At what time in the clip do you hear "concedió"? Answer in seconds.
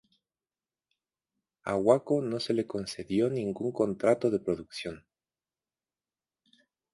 2.65-3.29